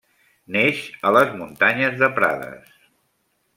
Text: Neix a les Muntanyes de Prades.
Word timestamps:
Neix 0.55 0.79
a 1.09 1.11
les 1.17 1.35
Muntanyes 1.43 2.01
de 2.01 2.11
Prades. 2.19 2.75